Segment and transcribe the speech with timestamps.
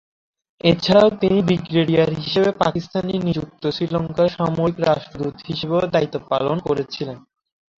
[0.61, 7.17] এছাড়াও তিনি ব্রিগেডিয়ার হিসেবে পাকিস্তানে নিযুক্ত শ্রীলঙ্কার সামরিক রাষ্ট্রদূত হিসেবেও দায়িত্ব পালন করেছিলেন।